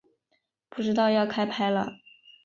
[0.67, 1.97] 不知道要开拍了